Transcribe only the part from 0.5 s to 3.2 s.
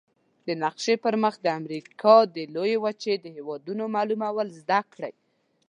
نقشي پر مخ د امریکا د لویې وچې